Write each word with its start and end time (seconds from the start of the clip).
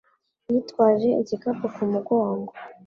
Yitwaje 0.51 1.09
igikapu 1.21 1.65
ku 1.75 1.83
mugongo. 1.91 2.51